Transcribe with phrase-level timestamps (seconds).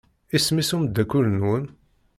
[0.35, 1.65] Isem-is umeddakel-nwen?